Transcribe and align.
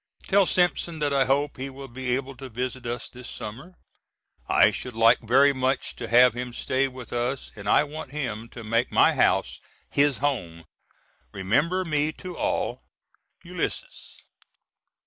Tell 0.23 0.47
Simpson 0.47 0.97
that 0.97 1.13
I 1.13 1.25
hope 1.25 1.57
he 1.57 1.69
will 1.69 1.87
be 1.87 2.15
able 2.15 2.35
to 2.37 2.49
visit 2.49 2.87
us 2.87 3.07
this 3.07 3.29
summer. 3.29 3.75
I 4.49 4.71
should 4.71 4.95
like 4.95 5.19
very 5.19 5.53
much 5.53 5.95
to 5.97 6.07
have 6.07 6.33
him 6.33 6.53
stay 6.53 6.87
with 6.87 7.13
us 7.13 7.51
and 7.55 7.69
I 7.69 7.83
want 7.83 8.09
him 8.09 8.49
to 8.49 8.63
make 8.63 8.91
my 8.91 9.13
house 9.13 9.59
his 9.91 10.17
home. 10.17 10.65
Remember 11.33 11.85
me 11.85 12.11
to 12.13 12.35
all. 12.35 12.81
ULYSSES. 13.45 14.23